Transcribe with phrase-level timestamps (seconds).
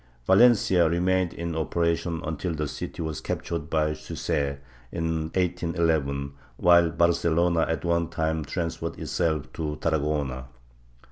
[0.25, 4.57] Valencia remained in operation until the city was captured by Suchet,
[4.91, 10.45] in 1811, while Bar celona at one time transferred itself to Tarragona.